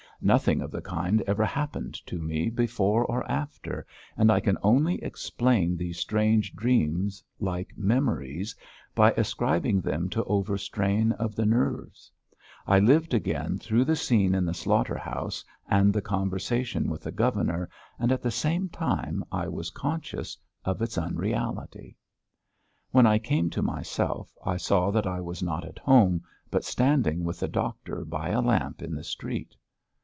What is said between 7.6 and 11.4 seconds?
memories, by ascribing them to overstrain of